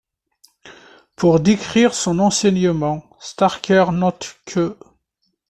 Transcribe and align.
Pour 1.15 1.39
décrire 1.39 1.93
son 1.93 2.17
enseignement, 2.17 3.07
Starker 3.19 3.85
note 3.93 4.35
qu'. 4.47 4.73